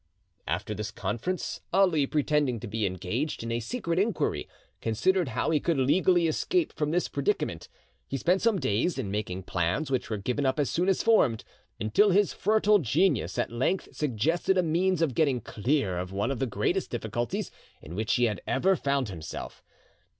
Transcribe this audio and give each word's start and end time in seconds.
After 0.47 0.73
this 0.73 0.89
conference, 0.89 1.61
Ali, 1.71 2.07
pretending 2.07 2.59
to 2.61 2.67
be 2.67 2.87
engaged 2.87 3.43
in 3.43 3.51
a 3.51 3.59
secret 3.59 3.99
inquiry, 3.99 4.49
considered 4.81 5.27
how 5.27 5.51
he 5.51 5.59
could 5.59 5.77
legally 5.77 6.25
escape 6.25 6.73
from 6.73 6.89
this 6.89 7.07
predicament. 7.07 7.69
He 8.07 8.17
spent 8.17 8.41
some 8.41 8.57
days 8.57 8.97
in 8.97 9.11
making 9.11 9.43
plans 9.43 9.91
which 9.91 10.09
were 10.09 10.17
given 10.17 10.43
up 10.43 10.59
as 10.59 10.71
soon 10.71 10.89
as 10.89 11.03
formed, 11.03 11.43
until 11.79 12.09
his 12.09 12.33
fertile 12.33 12.79
genius 12.79 13.37
at 13.37 13.51
length 13.51 13.89
suggested 13.95 14.57
a 14.57 14.63
means 14.63 15.03
of 15.03 15.13
getting 15.13 15.39
clear 15.39 15.99
of 15.99 16.11
one 16.11 16.31
of 16.31 16.39
the 16.39 16.47
greatest 16.47 16.89
difficulties 16.89 17.51
in 17.79 17.93
which 17.93 18.15
he 18.15 18.23
had 18.23 18.41
ever 18.47 18.75
found 18.75 19.09
himself. 19.09 19.63